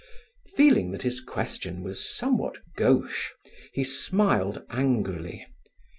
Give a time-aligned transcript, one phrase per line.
[0.55, 3.33] Feeling that his question was somewhat gauche,
[3.71, 5.45] he smiled angrily.